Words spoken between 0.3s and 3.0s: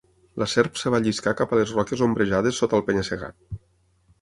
La serp es va lliscar cap a les roques ombrejades sota el